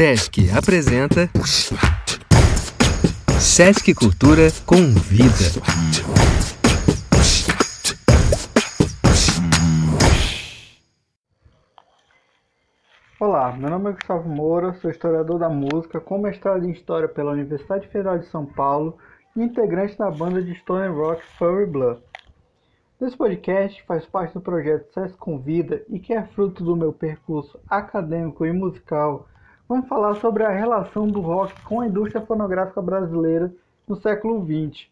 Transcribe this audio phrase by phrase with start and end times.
[0.00, 1.28] Sesc apresenta
[3.38, 5.60] Sesc Cultura Convida.
[13.20, 17.32] Olá, meu nome é Gustavo Moura, sou historiador da música, com mestrado em História pela
[17.32, 18.96] Universidade Federal de São Paulo
[19.36, 22.00] e integrante da banda de Stone Rock Furry Blood.
[23.02, 27.60] Esse podcast faz parte do projeto SESC Convida e que é fruto do meu percurso
[27.68, 29.28] acadêmico e musical.
[29.70, 33.54] Vamos falar sobre a relação do rock com a indústria fonográfica brasileira
[33.86, 34.88] no século XX,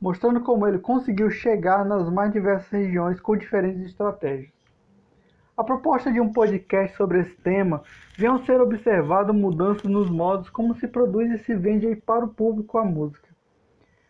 [0.00, 4.50] mostrando como ele conseguiu chegar nas mais diversas regiões com diferentes estratégias.
[5.54, 7.82] A proposta de um podcast sobre esse tema
[8.16, 12.78] vem ser observado mudanças nos modos como se produz e se vende para o público
[12.78, 13.28] a música.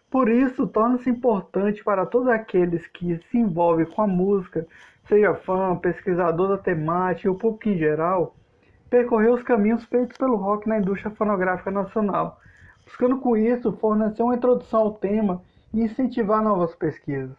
[0.09, 4.65] Por isso, torna-se importante para todos aqueles que se envolvem com a música,
[5.09, 8.37] seja fã, pesquisador da temática e o público em geral,
[8.95, 12.39] percorrer os caminhos feitos pelo rock na indústria fonográfica nacional,
[12.85, 17.37] buscando com isso fornecer uma introdução ao tema e incentivar novas pesquisas.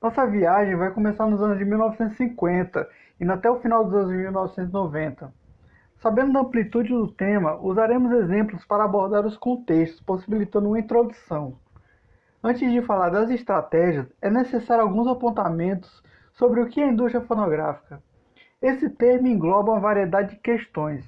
[0.00, 2.88] Nossa viagem vai começar nos anos de 1950
[3.20, 5.34] e até o final dos anos de 1990.
[5.96, 11.58] Sabendo da amplitude do tema, usaremos exemplos para abordar os contextos, possibilitando uma introdução.
[12.40, 17.24] Antes de falar das estratégias, é necessário alguns apontamentos sobre o que é a indústria
[17.24, 18.00] fonográfica.
[18.64, 21.04] Esse termo engloba uma variedade de questões.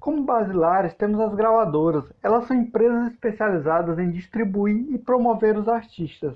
[0.00, 2.10] Como basilares, temos as gravadoras.
[2.22, 6.34] Elas são empresas especializadas em distribuir e promover os artistas.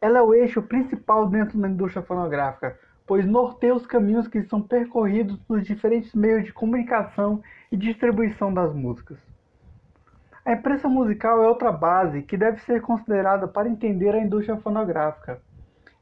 [0.00, 4.62] Ela é o eixo principal dentro da indústria fonográfica, pois norteia os caminhos que são
[4.62, 9.18] percorridos nos diferentes meios de comunicação e distribuição das músicas.
[10.42, 15.38] A imprensa musical é outra base que deve ser considerada para entender a indústria fonográfica.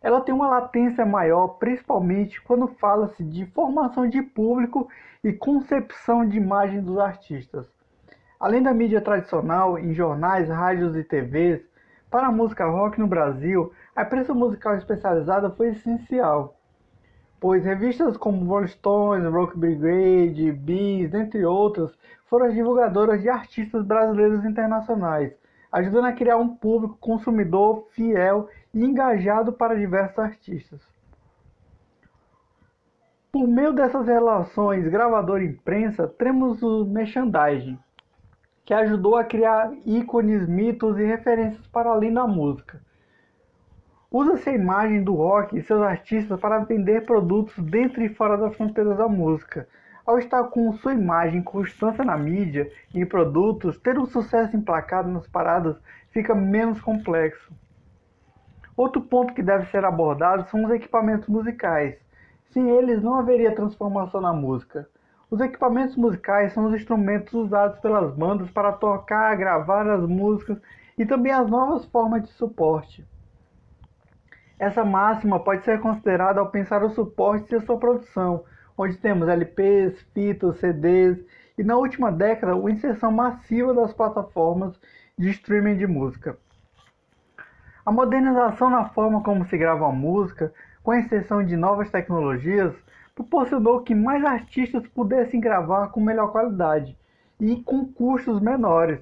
[0.02, 4.88] Ela tem uma latência maior, principalmente quando fala-se de formação de público
[5.22, 7.66] e concepção de imagem dos artistas.
[8.40, 11.62] Além da mídia tradicional, em jornais, rádios e TVs,
[12.10, 16.56] para a música rock no Brasil, a imprensa musical especializada foi essencial
[17.42, 21.90] pois revistas como Rolling Stones, Rock Brigade, Bees, entre outras,
[22.26, 25.32] foram as divulgadoras de artistas brasileiros e internacionais,
[25.72, 30.80] ajudando a criar um público consumidor fiel e engajado para diversos artistas.
[33.30, 37.78] Por meio dessas relações gravador-imprensa, temos o merchandising,
[38.64, 42.80] que ajudou a criar ícones, mitos e referências para além da música
[44.12, 48.54] Usa-se a imagem do rock e seus artistas para vender produtos dentro e fora das
[48.54, 49.66] fronteiras da música.
[50.04, 55.08] Ao estar com sua imagem constância na mídia e em produtos, ter um sucesso emplacado
[55.08, 55.78] nas paradas
[56.10, 57.50] fica menos complexo.
[58.82, 61.94] Outro ponto que deve ser abordado são os equipamentos musicais.
[62.50, 64.88] Sem eles, não haveria transformação na música.
[65.30, 70.58] Os equipamentos musicais são os instrumentos usados pelas bandas para tocar, gravar as músicas
[70.98, 73.06] e também as novas formas de suporte.
[74.58, 78.42] Essa máxima pode ser considerada ao pensar o suporte e a sua produção,
[78.76, 81.24] onde temos LPs, fitas, CDs
[81.56, 84.74] e na última década a inserção massiva das plataformas
[85.16, 86.36] de streaming de música.
[87.84, 90.52] A modernização na forma como se grava a música,
[90.84, 92.72] com a inserção de novas tecnologias,
[93.12, 96.96] proporcionou que mais artistas pudessem gravar com melhor qualidade
[97.40, 99.00] e com custos menores,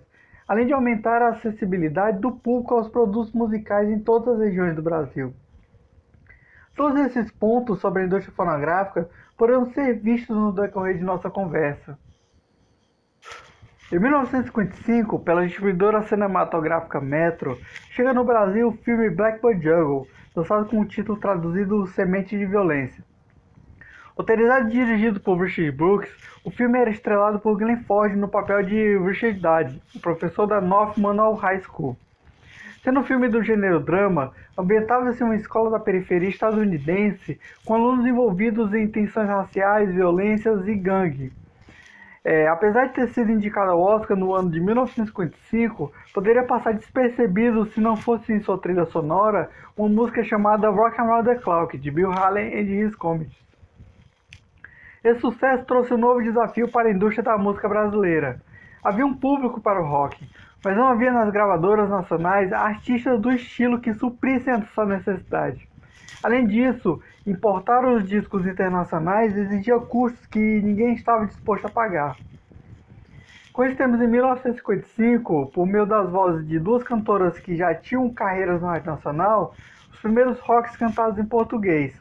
[0.49, 4.83] além de aumentar a acessibilidade do público aos produtos musicais em todas as regiões do
[4.83, 5.35] Brasil.
[6.75, 11.99] Todos esses pontos sobre a indústria fonográfica poderão ser vistos no decorrer de nossa conversa.
[13.93, 17.59] Em 1955, pela distribuidora cinematográfica Metro,
[17.91, 20.07] chega no Brasil o filme Blackbird Jungle,
[20.37, 23.03] lançado com o título traduzido Semente de Violência.
[24.17, 26.09] Autorizado e dirigido por Richard Brooks,
[26.45, 30.61] o filme era estrelado por Glenn Ford no papel de Richard Dade, o professor da
[30.61, 31.97] North Manual High School.
[32.85, 38.73] Sendo um filme do gênero drama, ambientava-se uma escola da periferia estadunidense com alunos envolvidos
[38.73, 41.40] em tensões raciais, violências e gangue.
[42.23, 47.65] É, apesar de ter sido indicado ao Oscar no ano de 1955, poderia passar despercebido
[47.67, 51.91] se não fosse em sua trilha sonora uma música chamada Rock Around the Clock, de
[51.91, 53.35] Bill Haley and His Comets.
[55.03, 58.43] Esse sucesso trouxe um novo desafio para a indústria da música brasileira.
[58.85, 60.29] Havia um público para o rock,
[60.63, 65.67] mas não havia nas gravadoras nacionais artistas do estilo que suprissem essa necessidade.
[66.23, 72.17] Além disso, importar os discos internacionais exigia custos que ninguém estava disposto a pagar.
[73.77, 78.69] Temos em 1955, por meio das vozes de duas cantoras que já tinham carreiras no
[78.69, 79.55] rádio nacional,
[79.93, 81.95] os primeiros rocks cantados em português.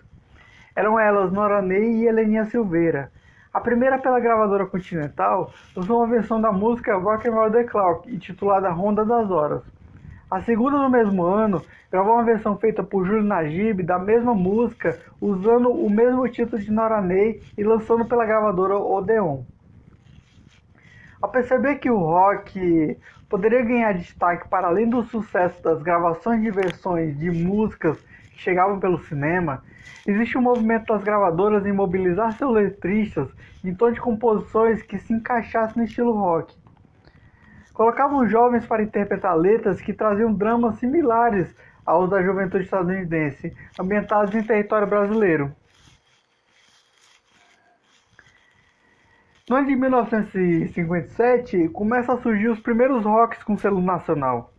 [0.73, 3.11] Eram elas Nora Ney e Heleninha Silveira.
[3.53, 8.09] A primeira, pela gravadora Continental, lançou uma versão da música Rock and Roll the Clock,
[8.09, 9.63] intitulada Ronda das Horas.
[10.29, 14.99] A segunda, no mesmo ano, gravou uma versão feita por Júlio Najib da mesma música,
[15.19, 19.41] usando o mesmo título de Noranei e lançando pela gravadora Odeon.
[21.19, 22.95] Ao perceber que o rock
[23.27, 27.97] poderia ganhar destaque para além do sucesso das gravações de versões de músicas
[28.31, 29.63] que chegavam pelo cinema,
[30.05, 33.29] existe um movimento das gravadoras em mobilizar seus letristas
[33.63, 36.55] em tom de composições que se encaixassem no estilo rock.
[37.79, 41.55] Colocavam jovens para interpretar letras que traziam dramas similares
[41.85, 45.55] aos da juventude estadunidense, ambientados em território brasileiro.
[49.49, 54.51] No ano de 1957, começam a surgir os primeiros rocks com selo nacional.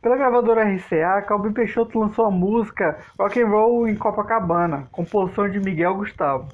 [0.00, 5.60] Pela gravadora RCA, Calvin Peixoto lançou a música Rock and Roll em Copacabana, composição de
[5.60, 6.48] Miguel Gustavo.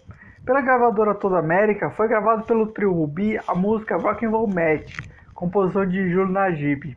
[0.45, 5.13] Pela gravadora Toda América, foi gravado pelo trio Rubi a música Rock and Roll Match,
[5.43, 6.97] composição de Júlio Najib.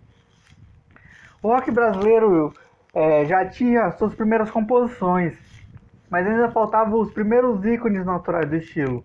[1.42, 2.54] O rock brasileiro
[2.94, 5.36] é, já tinha suas primeiras composições,
[6.12, 9.04] mas ainda faltavam os primeiros ícones naturais do estilo.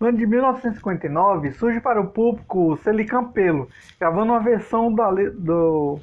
[0.00, 6.00] No ano de 1959, surge para o público Celi Campelo, gravando uma versão da, do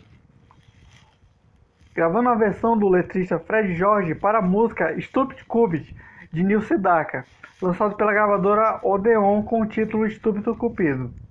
[1.94, 5.94] gravando a versão do letrista Fred Jorge para a música Stupid Cupid
[6.32, 7.26] de Nil Sedaka,
[7.62, 11.25] lançado pela gravadora Odeon com o título Estúpido Cupido.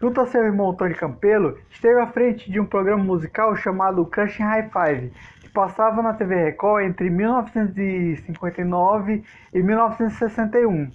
[0.00, 4.44] Junto a seu irmão Tony Campelo, esteve à frente de um programa musical chamado Crushing
[4.44, 10.88] High Five, que passava na TV Record entre 1959 e 1961.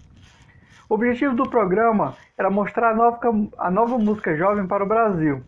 [0.87, 3.19] O objetivo do programa era mostrar a nova,
[3.57, 5.43] a nova música jovem para o Brasil.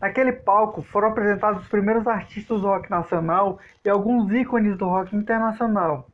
[0.00, 5.14] Naquele palco foram apresentados os primeiros artistas do rock nacional e alguns ícones do rock
[5.14, 6.08] internacional,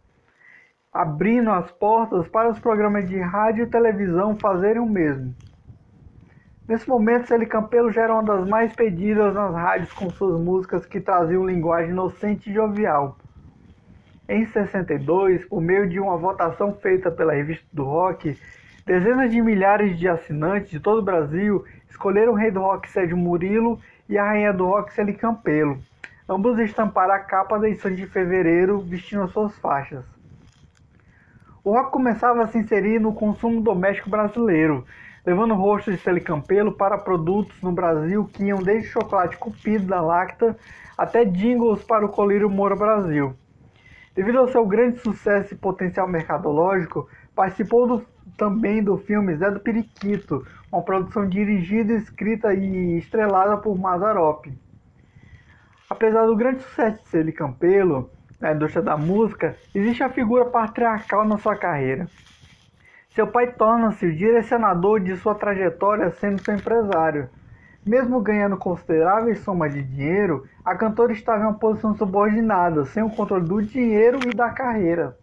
[0.93, 5.33] abrindo as portas para os programas de rádio e televisão fazerem o mesmo.
[6.69, 10.85] Nesse momento, Celi Campelo já era uma das mais pedidas nas rádios com suas músicas
[10.85, 13.17] que traziam linguagem inocente e jovial.
[14.29, 18.37] Em 62, por meio de uma votação feita pela Revista do Rock,
[18.85, 23.17] dezenas de milhares de assinantes de todo o Brasil escolheram o rei do rock Sérgio
[23.17, 23.79] Murilo
[24.09, 25.79] e a rainha do rock Celi Campelo.
[26.29, 30.05] Ambos estamparam a capa da edição de fevereiro vestindo as suas faixas.
[31.63, 34.85] O rock começava a se inserir no consumo doméstico brasileiro,
[35.27, 40.01] levando rosto de Celi Campelo para produtos no Brasil que iam desde chocolate cupido da
[40.01, 40.57] Lacta
[40.97, 43.35] até jingles para o colírio Moura Brasil.
[44.15, 48.07] Devido ao seu grande sucesso e potencial mercadológico, participou do,
[48.39, 54.47] também do filme Zé do Periquito, uma produção dirigida, escrita e estrelada por Mazarop.
[55.91, 61.25] Apesar do grande sucesso de Celi Campelo na indústria da música, existe a figura patriarcal
[61.25, 62.07] na sua carreira.
[63.17, 67.31] Seu pai torna-se o direcionador de sua trajetória sendo seu empresário.
[67.83, 73.09] Mesmo ganhando consideráveis somas de dinheiro, a cantora estava em uma posição subordinada, sem o
[73.09, 75.17] controle do dinheiro e da carreira.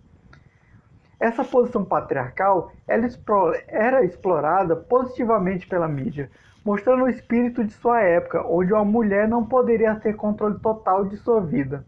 [1.19, 6.31] Essa posição patriarcal era explorada positivamente pela mídia,
[6.65, 11.15] mostrando o espírito de sua época, onde uma mulher não poderia ter controle total de
[11.17, 11.85] sua vida.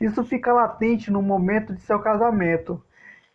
[0.00, 2.82] Isso fica latente no momento de seu casamento.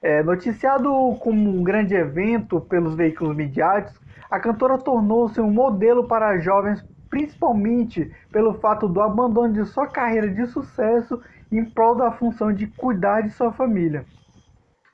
[0.04, 0.90] É, noticiado
[1.22, 3.98] como um grande evento pelos veículos midiáticos,
[4.30, 10.28] a cantora tornou-se um modelo para jovens, principalmente pelo fato do abandono de sua carreira
[10.28, 14.04] de sucesso em prol da função de cuidar de sua família.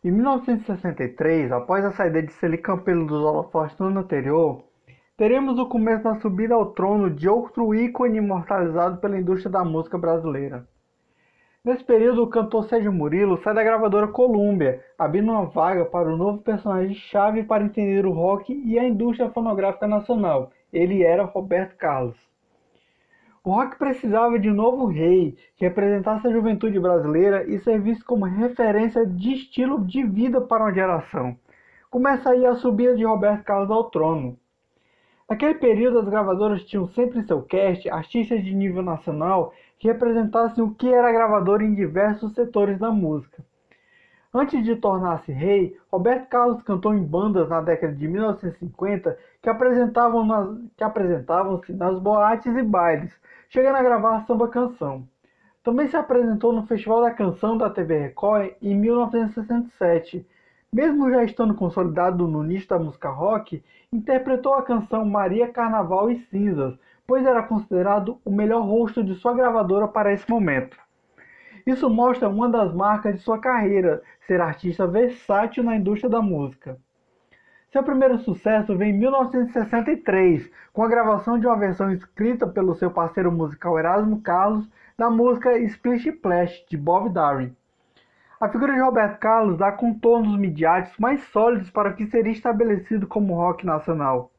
[0.04, 4.63] Em 1963, após a saída de Celi Campelo dos holofotes no ano anterior,
[5.18, 9.98] teremos o começo da subida ao trono de outro ícone imortalizado pela indústria da música
[9.98, 10.68] brasileira.
[11.62, 16.16] Nesse período, o cantor Sérgio Murilo sai da gravadora Columbia, abrindo uma vaga para o
[16.16, 20.51] novo personagem-chave para entender o rock e a indústria fonográfica nacional.
[20.72, 22.16] Ele era Roberto Carlos.
[23.44, 28.24] O rock precisava de um novo rei que representasse a juventude brasileira e servisse como
[28.24, 31.38] referência de estilo de vida para uma geração.
[31.89, 34.38] Começa aí a subida de Roberto Carlos ao trono.
[35.30, 39.54] Naquele período, as gravadoras tinham sempre em seu cast artistas de nível nacional
[39.88, 43.44] representassem o que era gravador em diversos setores da música.
[44.32, 50.24] Antes de tornar-se rei, Roberto Carlos cantou em bandas na década de 1950 que apresentavam
[50.24, 53.12] nas, que apresentavam-se nas boates e bailes,
[53.50, 55.08] chegando a gravar samba canção.
[55.64, 60.26] Também se apresentou no Festival da Canção da TV Record em 1967.
[60.72, 66.20] Mesmo já estando consolidado no nicho da música rock, interpretou a canção Maria Carnaval e
[66.26, 66.78] Cinzas,
[67.10, 70.78] pois era considerado o melhor rosto de sua gravadora para esse momento.
[71.66, 76.78] Isso mostra uma das marcas de sua carreira, ser artista versátil na indústria da música.
[77.72, 82.92] Seu primeiro sucesso vem em 1963, com a gravação de uma versão escrita pelo seu
[82.92, 87.50] parceiro musical Erasmo Carlos da música Splish Splash, de Bob Dylan.
[88.39, 93.08] A figura de Roberto Carlos dá contornos midiáticos mais sólidos para o que seria estabelecido
[93.08, 94.32] como rock nacional.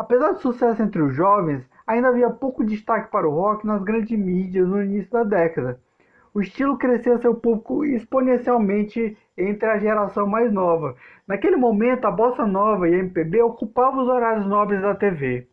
[0.00, 4.18] Apesar do sucesso entre os jovens, ainda havia pouco destaque para o rock nas grandes
[4.18, 5.78] mídias no início da década.
[6.32, 10.96] O estilo cresceu seu público exponencialmente entre a geração mais nova.
[11.28, 15.46] Naquele momento, a bossa nova e a MPB ocupavam os horários nobres da TV.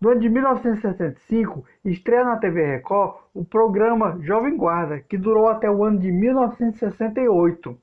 [0.00, 5.70] No ano de 1965, estreia na TV Record o programa Jovem Guarda, que durou até
[5.70, 7.76] o ano de 1968.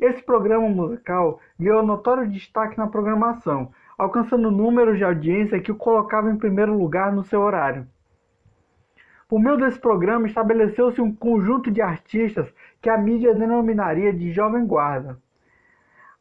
[0.00, 6.30] Esse programa musical ganhou notório destaque na programação, alcançando números de audiência que o colocavam
[6.30, 7.86] em primeiro lugar no seu horário.
[9.28, 14.66] Por meio desse programa, estabeleceu-se um conjunto de artistas que a mídia denominaria de Jovem
[14.66, 15.18] Guarda.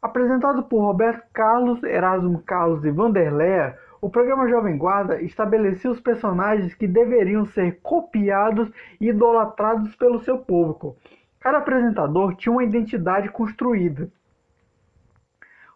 [0.02, 6.74] Apresentado por Roberto Carlos, Erasmo Carlos e Vanderléa, o programa Jovem Guarda estabelecia os personagens
[6.74, 10.98] que deveriam ser copiados e idolatrados pelo seu público.
[11.40, 14.10] Cada apresentador tinha uma identidade construída.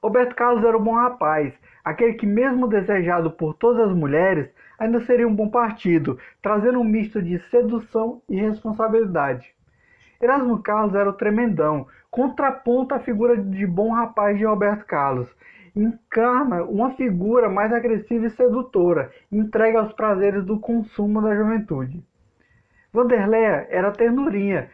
[0.04, 1.54] Roberto Carlos era um bom rapaz,
[1.90, 6.84] aquele que, mesmo desejado por todas as mulheres, ainda seria um bom partido, trazendo um
[6.84, 9.56] misto de sedução e responsabilidade.
[10.22, 15.34] Erasmo Carlos era o tremendão, contraponto à figura de bom rapaz de Roberto Carlos,
[15.74, 22.04] encarna uma figura mais agressiva e sedutora, entregue aos prazeres do consumo da juventude.
[22.92, 24.70] Vanderleia era ternurinha,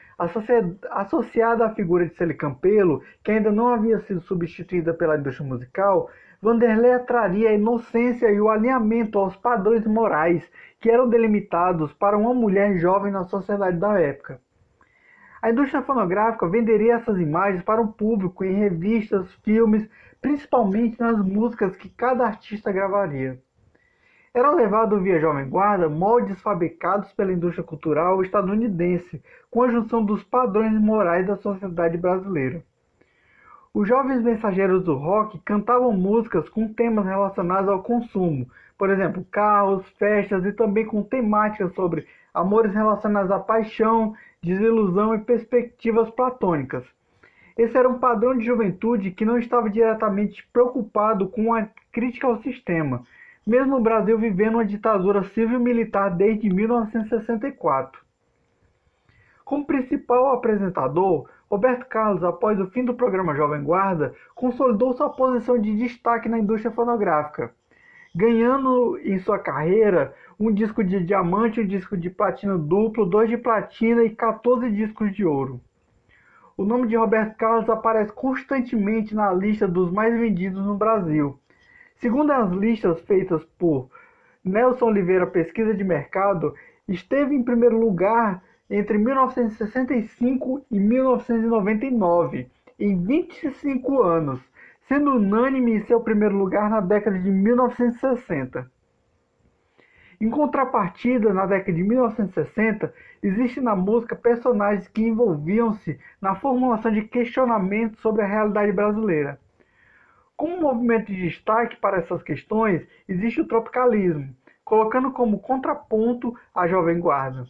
[0.92, 6.10] associada à figura de Celi Campelo, que ainda não havia sido substituída pela indústria musical,
[6.44, 10.44] Vanderleia traria a inocência e o alinhamento aos padrões morais
[10.78, 14.42] que eram delimitados para uma mulher jovem na sociedade da época.
[15.42, 19.90] A indústria fonográfica venderia essas imagens para o público em revistas, filmes,
[20.22, 23.40] principalmente nas músicas que cada artista gravaria.
[24.34, 30.22] Era levado via Jovem Guarda moldes fabricados pela indústria cultural estadunidense, com a junção dos
[30.26, 32.62] padrões morais da sociedade brasileira.
[33.76, 39.84] Os jovens mensageiros do rock cantavam músicas com temas relacionados ao consumo, por exemplo, carros,
[39.98, 44.14] festas e também com temáticas sobre amores relacionados à paixão,
[44.44, 46.84] desilusão e perspectivas platônicas.
[47.58, 52.44] Esse era um padrão de juventude que não estava diretamente preocupado com a crítica ao
[52.44, 53.02] sistema,
[53.46, 58.03] mesmo o Brasil vivendo uma ditadura civil-militar desde 1964.
[59.54, 65.60] Como principal apresentador, Roberto Carlos, após o fim do programa Jovem Guarda, consolidou sua posição
[65.60, 67.54] de destaque na indústria fonográfica,
[68.16, 73.38] ganhando em sua carreira um disco de diamante, um disco de platina duplo, dois de
[73.38, 75.62] platina e 14 discos de ouro.
[76.58, 81.38] O nome de Roberto Carlos aparece constantemente na lista dos mais vendidos no Brasil.
[81.98, 83.88] Segundo as listas feitas por
[84.44, 86.56] Nelson Oliveira Pesquisa de Mercado,
[86.88, 94.40] esteve em primeiro lugar entre 1965 e 1999, em 25 anos,
[94.88, 98.72] sendo unânime em seu primeiro lugar na década de 1960.
[100.20, 107.02] Em contrapartida, na década de 1960, existe na música personagens que envolviam-se na formulação de
[107.02, 109.40] questionamentos sobre a realidade brasileira.
[110.36, 117.00] Como movimento de destaque para essas questões, existe o tropicalismo, colocando como contraponto a Jovem
[117.00, 117.46] Guarda.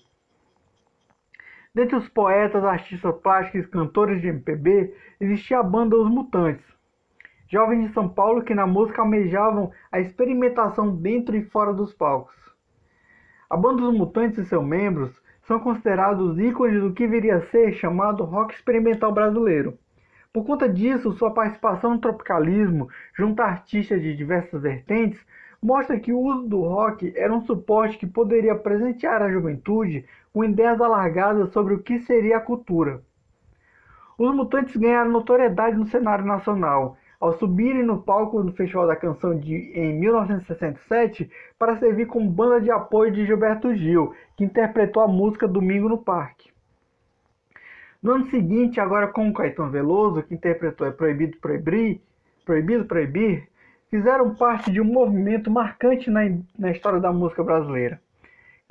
[1.76, 6.64] Dentre os poetas, artistas plásticos e cantores de MPB, existia a banda Os Mutantes,
[7.50, 12.36] jovens de São Paulo que na música almejavam a experimentação dentro e fora dos palcos.
[13.50, 17.74] A banda dos Mutantes e seus membros são considerados ícones do que viria a ser
[17.74, 19.76] chamado rock experimental brasileiro.
[20.32, 25.20] Por conta disso, sua participação no tropicalismo, junto a artistas de diversas vertentes,
[25.60, 30.44] mostra que o uso do rock era um suporte que poderia presentear a juventude com
[30.44, 33.02] ideias alargadas sobre o que seria a cultura.
[34.18, 39.40] Os Mutantes ganharam notoriedade no cenário nacional ao subirem no palco do Festival da Canção
[39.40, 45.08] de, em 1967 para servir como banda de apoio de Gilberto Gil, que interpretou a
[45.08, 46.52] música Domingo no Parque.
[48.02, 52.02] No ano seguinte, agora com Caetano Veloso, que interpretou É Proibido Proibir,
[52.44, 53.48] Proibido Proibir,
[53.90, 56.22] fizeram parte de um movimento marcante na,
[56.60, 58.02] na história da música brasileira.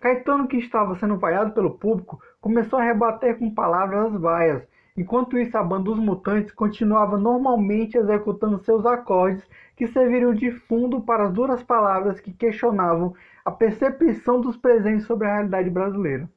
[0.02, 4.62] Caetano, que estava sendo vaiado pelo público, começou a rebater com palavras as vaias,
[4.94, 9.42] Enquanto isso, a banda dos Mutantes continuava normalmente executando seus acordes,
[9.75, 15.26] que serviriam de fundo para as duras palavras que questionavam a percepção dos presentes sobre
[15.26, 16.28] a realidade brasileira.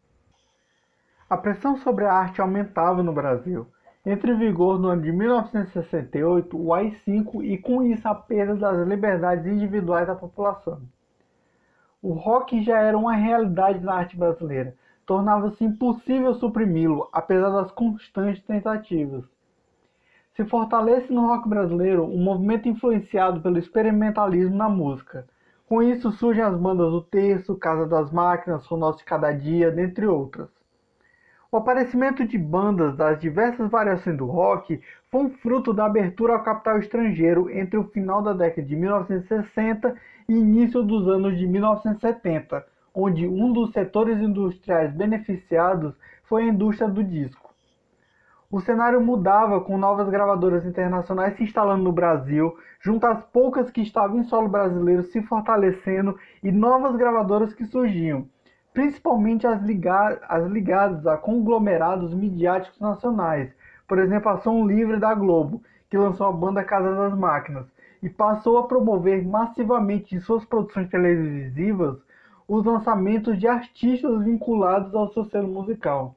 [1.30, 3.68] A pressão sobre a arte aumentava no Brasil.
[4.06, 8.88] Entra em vigor no ano de 1968 o AI-5 e com isso a perda das
[8.88, 10.80] liberdades individuais da população.
[12.08, 14.76] O rock já era uma realidade na arte brasileira,
[15.08, 19.24] tornava-se impossível suprimi-lo, apesar das constantes tentativas.
[20.36, 25.26] Se fortalece no rock brasileiro um movimento influenciado pelo experimentalismo na música.
[25.68, 30.06] Com isso surgem as bandas do Terço, Casa das Máquinas, Nosso de Cada Dia, dentre
[30.06, 30.50] outras.
[31.56, 36.44] O aparecimento de bandas das diversas variações do rock foi um fruto da abertura ao
[36.44, 39.96] capital estrangeiro entre o final da década de 1960
[40.28, 45.96] e início dos anos de 1970, onde um dos setores industriais beneficiados
[46.26, 47.56] foi a indústria do disco.
[48.52, 53.80] O cenário mudava com novas gravadoras internacionais se instalando no Brasil, junto às poucas que
[53.80, 58.28] estavam em solo brasileiro se fortalecendo e novas gravadoras que surgiam,
[58.76, 59.62] principalmente as,
[60.28, 63.50] as ligadas a conglomerados midiáticos nacionais,
[63.88, 67.66] por exemplo, a Som Livre da Globo, que lançou a banda Casa das Máquinas,
[68.04, 71.98] e passou a promover massivamente em suas produções televisivas
[72.48, 76.14] os lançamentos de artistas vinculados ao seu selo musical.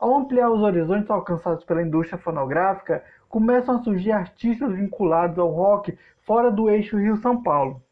[0.00, 5.96] Ao ampliar os horizontes alcançados pela indústria fonográfica, começam a surgir artistas vinculados ao rock
[6.22, 7.82] fora do eixo Rio-São Paulo.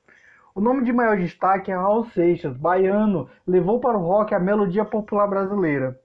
[0.57, 4.87] O nome de maior destaque é Raul Seixas, baiano, levou para o rock a melodia
[4.87, 6.01] popular brasileira.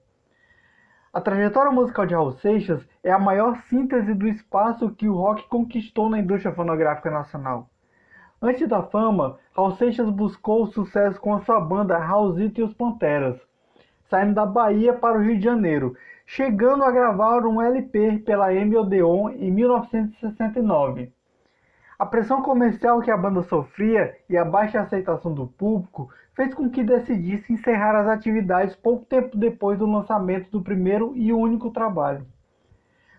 [1.10, 5.48] A trajetória musical de Raul Seixas é a maior síntese do espaço que o rock
[5.48, 7.70] conquistou na indústria fonográfica nacional.
[8.42, 13.40] Antes da fama, Raul Seixas buscou sucesso com a sua banda Raulzito e os Panteras,
[14.10, 18.76] saindo da Bahia para o Rio de Janeiro, chegando a gravar um LP pela Emi
[18.76, 21.10] Odeon em 1969.
[22.02, 26.68] A pressão comercial que a banda sofria e a baixa aceitação do público fez com
[26.68, 32.26] que decidisse encerrar as atividades pouco tempo depois do lançamento do primeiro e único trabalho.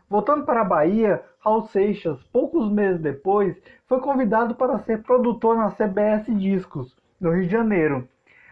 [0.10, 3.56] Voltando para a Bahia, Raul Seixas, poucos meses depois,
[3.88, 8.06] foi convidado para ser produtor na CBS Discos, no Rio de Janeiro,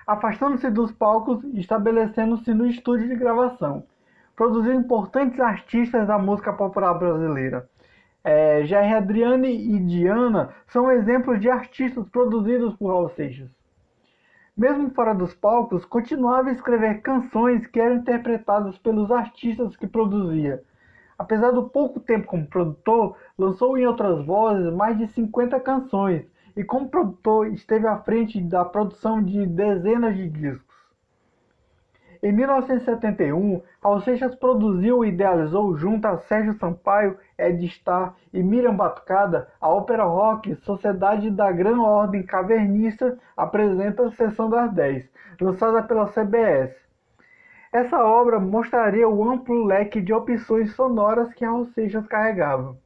[0.07, 3.83] afastando-se dos palcos e estabelecendo-se no estúdio de gravação.
[4.33, 7.67] Produziu importantes artistas da música popular brasileira,
[8.23, 13.49] é, Jair Adriane e Diana são exemplos de artistas produzidos por Raul Seixas.
[14.55, 20.61] Mesmo fora dos palcos, continuava a escrever canções que eram interpretadas pelos artistas que produzia.
[21.17, 26.63] Apesar do pouco tempo como produtor, lançou em outras vozes mais de 50 canções e
[26.63, 30.70] como produtor esteve à frente da produção de dezenas de discos.
[32.23, 38.75] Em 1971, Raul Seixas produziu e idealizou junto a Sérgio Sampaio, Ed Starr e Miriam
[38.75, 45.09] Batucada a ópera rock Sociedade da Gran Ordem Cavernista apresenta a Sessão das 10,
[45.41, 46.75] lançada pela CBS.
[47.73, 52.77] Essa obra mostraria o amplo leque de opções sonoras que Raul Seixas carregava.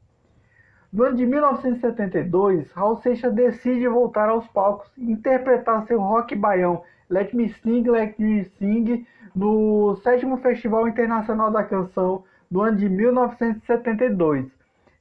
[0.94, 6.82] No ano de 1972, Raul Seixas decide voltar aos palcos e interpretar seu rock baião
[7.10, 12.90] Let Me Sing, Let Me Sing no sétimo Festival Internacional da Canção do ano de
[12.90, 14.52] 1972.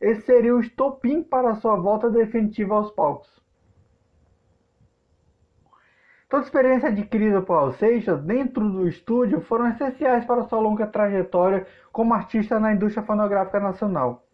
[0.00, 3.34] Esse seria o estopim para sua volta definitiva aos palcos.
[6.28, 10.86] Toda a experiência adquirida por Al Seixas dentro do estúdio foram essenciais para sua longa
[10.86, 14.26] trajetória como artista na indústria fonográfica nacional.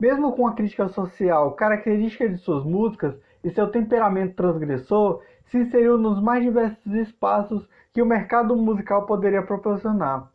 [0.00, 5.96] Mesmo com a crítica social característica de suas músicas e seu temperamento transgressor, se inseriu
[5.96, 10.30] nos mais diversos espaços que o mercado musical poderia proporcionar.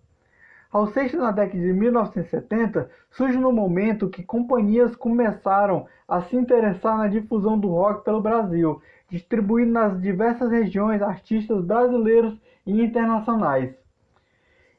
[0.71, 6.97] Ao sexto na década de 1970, surge no momento que companhias começaram a se interessar
[6.97, 12.35] na difusão do rock pelo Brasil, distribuindo nas diversas regiões artistas brasileiros
[12.65, 13.75] e internacionais.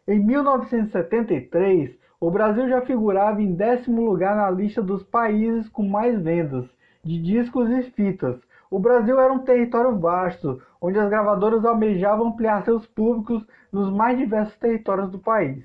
[0.08, 6.20] Em 1973, o Brasil já figurava em décimo lugar na lista dos países com mais
[6.20, 6.68] vendas
[7.04, 8.40] de discos e fitas,
[8.70, 14.18] o Brasil era um território vasto, onde as gravadoras almejavam ampliar seus públicos nos mais
[14.18, 15.64] diversos territórios do país.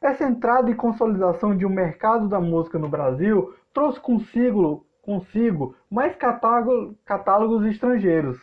[0.00, 6.16] Essa entrada e consolidação de um mercado da música no Brasil trouxe consigo, consigo mais
[6.16, 8.40] catálogo, catálogos estrangeiros,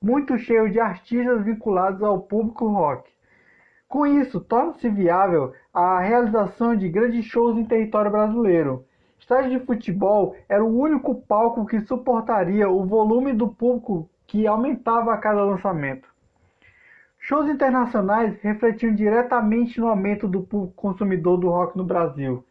[0.00, 3.10] muito cheios de artistas vinculados ao público rock.
[3.88, 8.84] Com isso, torna-se viável a realização de grandes shows em território brasileiro,
[9.24, 15.14] Estádio de futebol era o único palco que suportaria o volume do público que aumentava
[15.14, 16.06] a cada lançamento.
[17.20, 22.44] Shows internacionais refletiam diretamente no aumento do público consumidor do rock no Brasil.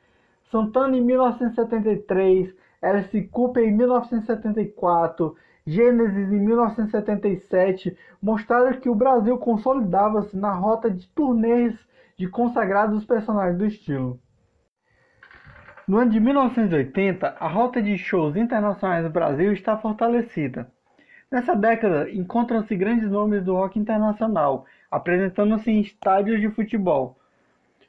[0.50, 5.36] Santana em 1973, Alice Cooper em 1974,
[5.68, 11.76] Gênesis em 1977 mostraram que o Brasil consolidava-se na rota de turnês
[12.18, 14.20] de consagrados personagens do estilo.
[15.86, 20.72] No ano de 1980, a rota de shows internacionais do Brasil está fortalecida.
[21.30, 27.18] Nessa década, encontram-se grandes nomes do rock internacional, apresentando-se em estádios de futebol.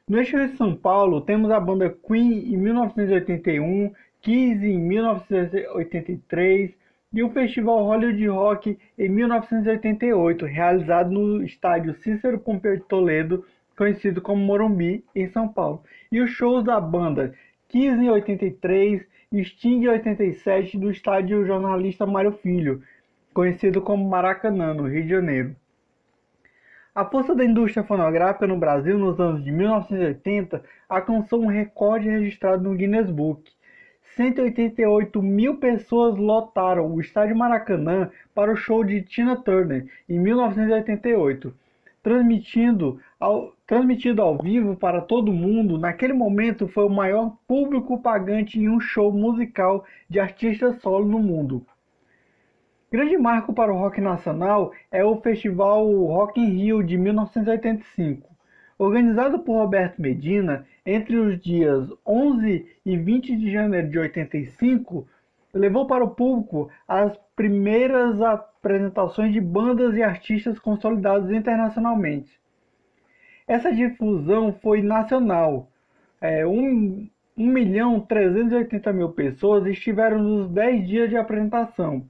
[0.09, 6.75] No eixo de São Paulo, temos a banda Queen em 1981, Kiss em 1983
[7.13, 13.45] e o Festival Hollywood Rock em 1988, realizado no estádio Cícero Pompeu de Toledo,
[13.77, 15.81] conhecido como Morumbi, em São Paulo.
[16.11, 17.33] E os shows da banda
[17.75, 22.81] Kiss em 83 e Sting em 87 do estádio Jornalista Mário Filho,
[23.33, 25.53] conhecido como Maracanã, no Rio de Janeiro.
[26.95, 32.63] A força da indústria fonográfica no Brasil nos anos de 1980 alcançou um recorde registrado
[32.63, 33.51] no Guinness Book.
[34.15, 41.53] 188 mil pessoas lotaram o estádio Maracanã para o show de Tina Turner em 1988,
[42.05, 45.75] transmitindo ao, transmitido ao vivo para todo mundo.
[45.75, 51.17] Naquele momento foi o maior público pagante em um show musical de artista solo no
[51.17, 51.65] mundo.
[52.91, 58.29] Grande marco para o rock nacional é o Festival Rock in Rio de 1985.
[58.77, 65.07] Organizado por Roberto Medina entre os dias 11 e 20 de janeiro de 85,
[65.57, 72.39] levou para o público as primeiras apresentações de bandas e artistas consolidados internacionalmente.
[73.47, 75.69] Essa difusão foi nacional.
[76.21, 82.07] É, 1 milhão 380 mil pessoas estiveram nos 10 dias de apresentação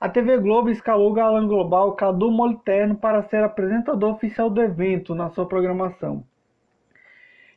[0.00, 5.14] a TV Globo escalou o galã global Cadu Moliterno para ser apresentador oficial do evento
[5.14, 6.24] na sua programação.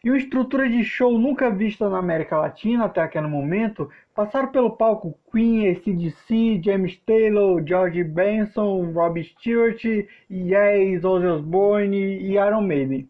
[0.06, 4.72] E uma estrutura de show nunca vista na América Latina até aquele momento, passaram pelo
[4.72, 9.82] palco Queen, ACDC, James Taylor, George Benson, Rob Stewart,
[10.30, 13.08] Yes, Ozzy Osbourne e Iron Maiden.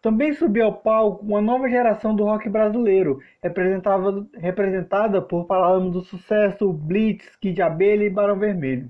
[0.00, 3.18] Também subiu ao palco uma nova geração do rock brasileiro,
[4.38, 8.88] representada por Paralamas do Sucesso, Blitz, Kid Abelha e Barão Vermelho.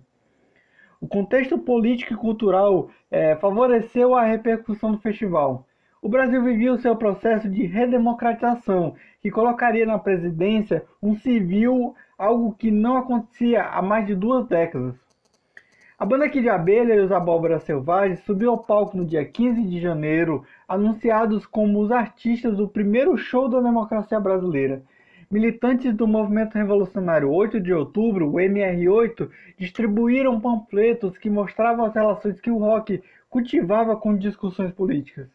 [1.01, 5.67] O contexto político e cultural é, favoreceu a repercussão do festival.
[6.05, 12.55] O Brasil vivia o seu processo de redemocratização, que colocaria na presidência um civil, algo
[12.55, 14.95] que não acontecia há mais de duas décadas.
[15.99, 19.81] A banda Kid Abelha e os Abóboras Selvagens subiu ao palco no dia 15 de
[19.81, 24.83] janeiro, anunciados como os artistas do primeiro show da democracia brasileira.
[25.31, 32.38] Militantes do Movimento Revolucionário 8 de Outubro, o MR8, distribuíram panfletos que mostravam as relações
[32.43, 35.31] que o rock cultivava com discussões políticas.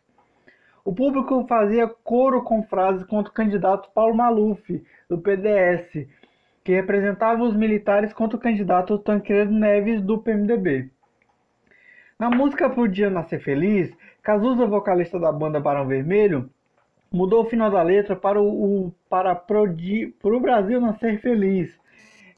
[0.90, 6.08] O público fazia coro com frases contra o candidato Paulo Maluf, do PDS,
[6.64, 10.90] que representava os militares contra o candidato Tancredo Neves do PMDB.
[12.18, 16.50] Na música Podia Nascer Feliz, Cazuza, vocalista da banda Barão Vermelho,
[17.12, 21.72] mudou o final da letra para o, para Prodi, para o Brasil Nascer Feliz.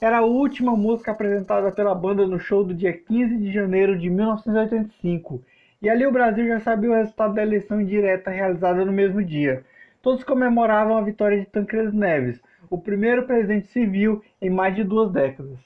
[0.01, 4.09] Era a última música apresentada pela banda no show do dia 15 de janeiro de
[4.09, 5.41] 1985.
[5.81, 9.65] E ali o Brasil já sabia o resultado da eleição indireta realizada no mesmo dia.
[10.01, 12.39] Todos comemoravam a vitória de Tancredo Neves,
[12.69, 15.59] o primeiro presidente civil em mais de duas décadas.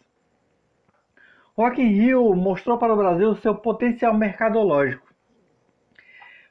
[1.57, 5.05] Rock in Rio mostrou para o Brasil seu potencial mercadológico.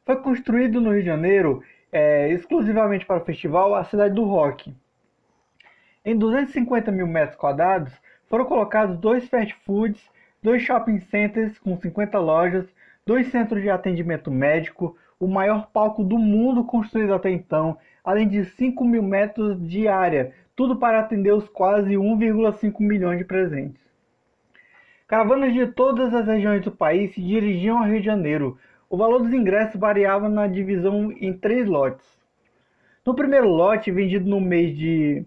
[0.04, 4.74] Foi construído no Rio de Janeiro é, exclusivamente para o festival a cidade do rock.
[6.04, 7.92] Em 250 mil metros quadrados
[8.26, 10.02] foram colocados dois fast foods,
[10.42, 12.73] dois shopping centers com 50 lojas,
[13.06, 18.44] dois centros de atendimento médico, o maior palco do mundo construído até então, além de
[18.44, 23.82] 5 mil metros de área tudo para atender os quase 1,5 milhões de presentes.
[25.06, 28.58] Caravanas de todas as regiões do país se dirigiam ao Rio de Janeiro.
[28.88, 32.06] O valor dos ingressos variava na divisão em três lotes.
[33.04, 35.26] No primeiro lote, vendido no mês de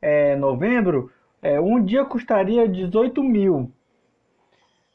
[0.00, 1.10] é, novembro,
[1.42, 3.72] é, um dia custaria 18 mil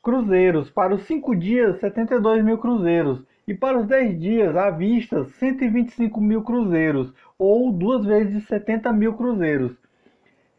[0.05, 0.69] cruzeiros.
[0.69, 3.23] Para os cinco dias, 72 mil cruzeiros.
[3.47, 9.13] E para os 10 dias, à vista, 125 mil cruzeiros, ou duas vezes 70 mil
[9.13, 9.75] cruzeiros.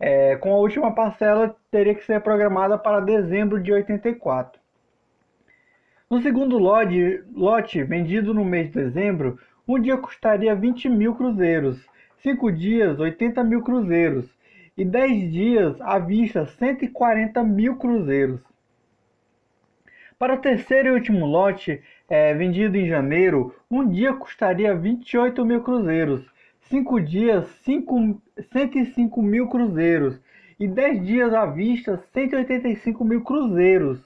[0.01, 4.61] É, com a última parcela teria que ser programada para dezembro de 84.
[6.11, 11.85] No segundo lote, lote, vendido no mês de dezembro, um dia custaria 20 mil cruzeiros,
[12.19, 14.27] 5 dias 80 mil cruzeiros
[14.77, 18.41] e 10 dias à vista 140 mil cruzeiros.
[20.19, 25.63] Para o terceiro e último lote, é, vendido em janeiro, um dia custaria 28 mil
[25.63, 26.25] cruzeiros,
[26.71, 28.19] cinco dias 5,
[28.51, 30.19] 105 mil cruzeiros
[30.59, 34.01] e 10 dias à vista 185 mil cruzeiros.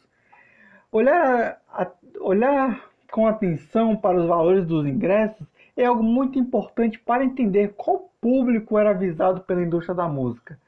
[0.90, 1.86] Olhar, a,
[2.20, 5.46] olhar com atenção para os valores dos ingressos
[5.76, 10.58] é algo muito importante para entender qual público era visado pela indústria da música.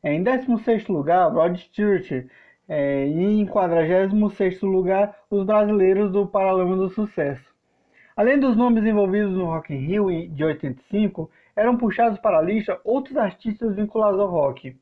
[0.04, 2.26] em 16º lugar Rod Stewart
[2.68, 7.54] é, e em 46º lugar os brasileiros do Paralama do Sucesso.
[8.16, 12.80] Além dos nomes envolvidos no Rock in Rio de 85, eram puxados para a lista
[12.84, 14.76] outros artistas vinculados ao rock.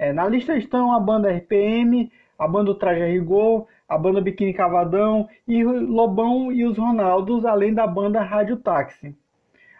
[0.00, 4.54] É, na lista estão a banda RPM, a banda Traje a Rigor, a banda Biquíni
[4.54, 9.14] Cavadão e Lobão e os Ronaldos, além da banda Rádio Táxi.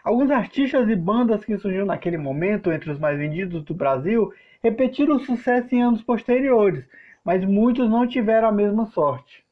[0.03, 4.31] Alguns artistas e bandas que surgiram naquele momento entre os mais vendidos do Brasil
[4.61, 6.85] repetiram o sucesso em anos posteriores,
[7.25, 9.43] mas muitos não tiveram a mesma sorte.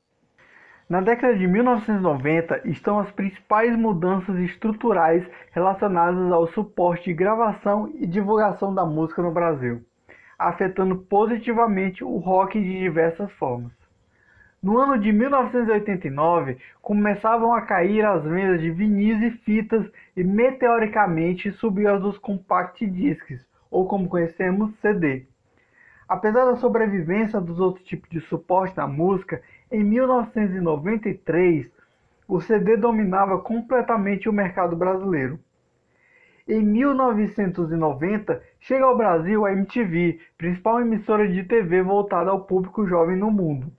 [0.87, 8.05] Na década de 1990 estão as principais mudanças estruturais relacionadas ao suporte de gravação e
[8.05, 9.83] divulgação da música no Brasil
[10.39, 13.73] afetando positivamente o rock de diversas formas.
[14.63, 21.51] No ano de 1989, começavam a cair as vendas de vinis e fitas e meteoricamente
[21.51, 25.25] subiu as dos compact discs, ou como conhecemos, CD.
[26.07, 31.69] Apesar da sobrevivência dos outros tipos de suporte na música, em 1993
[32.27, 35.39] o CD dominava completamente o mercado brasileiro.
[36.47, 43.15] Em 1990, chega ao Brasil a MTV, principal emissora de TV voltada ao público jovem
[43.15, 43.71] no mundo.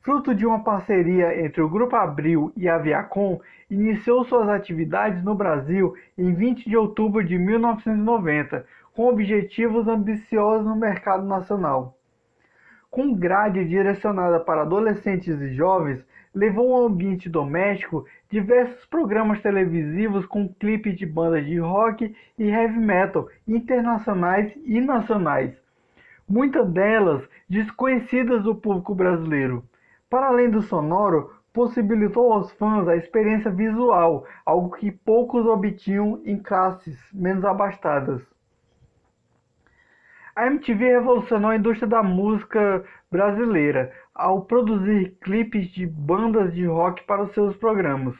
[0.00, 5.34] Fruto de uma parceria entre o Grupo Abril e a Viacom, iniciou suas atividades no
[5.34, 11.96] Brasil em 20 de outubro de 1990, com objetivos ambiciosos no mercado nacional.
[12.90, 16.04] Com grade direcionada para adolescentes e jovens,
[16.34, 22.78] levou ao ambiente doméstico diversos programas televisivos com clipes de bandas de rock e heavy
[22.78, 25.54] metal internacionais e nacionais,
[26.28, 29.64] muitas delas desconhecidas do público brasileiro.
[30.10, 36.36] Para além do sonoro, possibilitou aos fãs a experiência visual, algo que poucos obtinham em
[36.36, 38.20] classes menos abastadas.
[40.34, 47.02] A MTV revolucionou a indústria da música brasileira ao produzir clipes de bandas de rock
[47.04, 48.14] para os seus programas.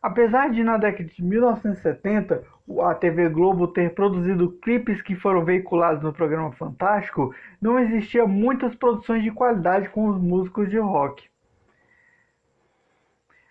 [0.00, 2.44] Apesar de na década de 1970
[2.80, 8.74] a TV Globo ter produzido clipes que foram veiculados no programa Fantástico, não existia muitas
[8.74, 11.28] produções de qualidade com os músicos de rock.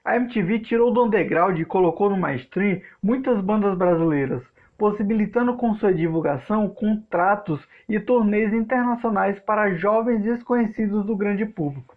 [0.03, 4.43] A MTV tirou do underground e colocou no mainstream muitas bandas brasileiras,
[4.77, 11.95] possibilitando com sua divulgação contratos e turnês internacionais para jovens desconhecidos do grande público.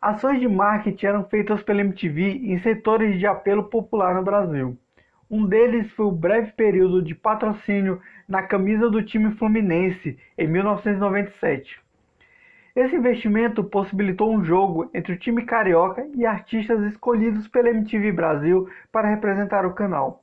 [0.00, 4.76] Ações de marketing eram feitas pela MTV em setores de apelo popular no Brasil.
[5.28, 11.80] Um deles foi o breve período de patrocínio na camisa do time Fluminense em 1997.
[12.76, 18.68] Esse investimento possibilitou um jogo entre o time carioca e artistas escolhidos pela MTV Brasil
[18.92, 20.22] para representar o canal.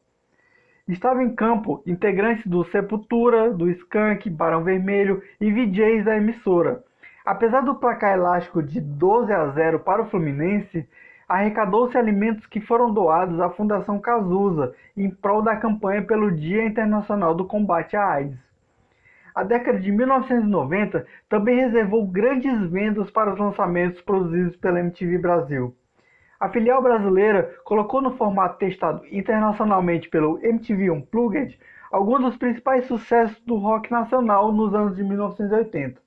[0.86, 6.84] Estava em campo integrantes do Sepultura, do Skank, Barão Vermelho e VJs da emissora.
[7.26, 10.86] Apesar do placar elástico de 12 a 0 para o Fluminense,
[11.26, 17.34] arrecadou-se alimentos que foram doados à Fundação Cazuza em prol da campanha pelo Dia Internacional
[17.34, 18.38] do Combate à AIDS.
[19.34, 25.74] A década de 1990 também reservou grandes vendas para os lançamentos produzidos pela MTV Brasil.
[26.40, 31.58] A filial brasileira colocou no formato testado internacionalmente pelo MTV Unplugged
[31.92, 36.02] alguns dos principais sucessos do rock nacional nos anos de 1980.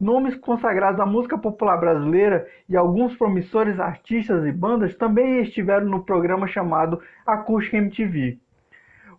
[0.00, 6.04] Nomes consagrados à música popular brasileira e alguns promissores artistas e bandas também estiveram no
[6.04, 8.38] programa chamado Acústica MTV.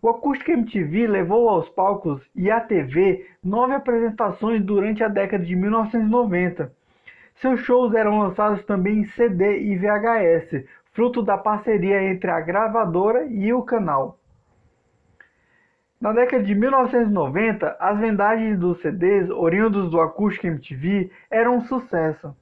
[0.01, 5.55] O Acústica MTV levou aos palcos e à TV nove apresentações durante a década de
[5.55, 6.71] 1990
[7.35, 13.25] seus shows eram lançados também em CD e VHS, fruto da parceria entre a gravadora
[13.25, 14.19] e o canal.
[15.99, 22.35] Na década de 1990, as vendagens dos CDs oriundos do Acústica MTV eram um sucesso.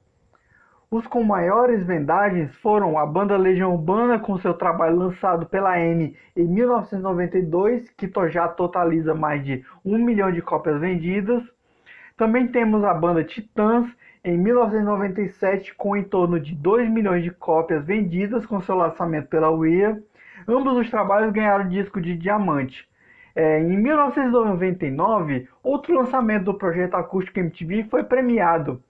[0.90, 6.14] Os com maiores vendagens foram a banda Legião Urbana com seu trabalho lançado pela M
[6.36, 11.42] em 1992, que já totaliza mais de um milhão de cópias vendidas.
[12.16, 13.86] Também temos a banda Titãs
[14.24, 19.50] em 1997 com em torno de 2 milhões de cópias vendidas com seu lançamento pela
[19.50, 20.00] UIA.
[20.46, 22.88] Ambos os trabalhos ganharam disco de diamante.
[23.34, 28.82] É, em 1999, outro lançamento do projeto acústico MTV foi premiado.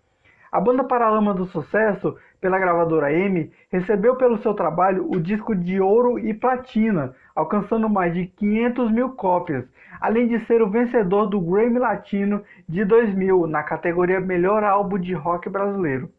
[0.50, 5.80] A banda Paralama do Sucesso, pela gravadora M, recebeu pelo seu trabalho o disco de
[5.80, 9.64] ouro e platina, alcançando mais de 500 mil cópias,
[10.00, 15.14] além de ser o vencedor do Grammy Latino de 2000 na categoria Melhor Álbum de
[15.14, 16.10] Rock Brasileiro.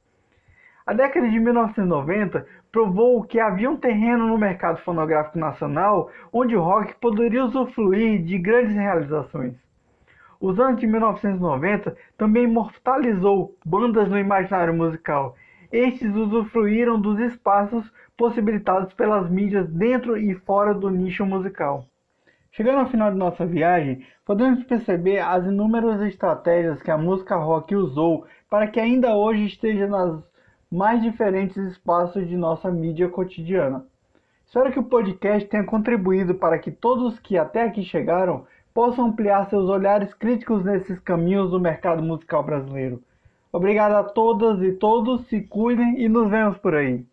[0.85, 6.61] A década de 1990 provou que havia um terreno no mercado fonográfico nacional onde o
[6.61, 9.55] rock poderia usufruir de grandes realizações.
[10.39, 15.35] Os anos de 1990 também imortalizou bandas no imaginário musical.
[15.73, 21.87] Estes usufruíram dos espaços possibilitados pelas mídias dentro e fora do nicho musical.
[22.51, 27.75] Chegando ao final de nossa viagem, podemos perceber as inúmeras estratégias que a música rock
[27.75, 30.23] usou para que ainda hoje esteja nas
[30.71, 33.83] mais diferentes espaços de nossa mídia cotidiana.
[34.45, 39.49] Espero que o podcast tenha contribuído para que todos que até aqui chegaram possam ampliar
[39.49, 43.01] seus olhares críticos nesses caminhos do mercado musical brasileiro.
[43.53, 47.05] Obrigado a todas e todos, se cuidem e nos vemos por aí.